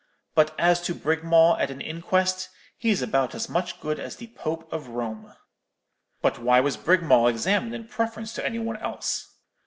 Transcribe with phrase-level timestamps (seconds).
[0.33, 4.67] But as to Brigmawl at an inquest, he's about as much good as the Pope
[4.73, 5.35] of Rome.'
[6.23, 9.27] "'But why was Brigmawl examined in preference to any one else?'